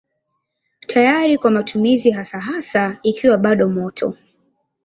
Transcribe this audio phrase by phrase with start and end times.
[0.87, 4.17] Tayari kwa matumizi hasa hasa ikiwa bado moto.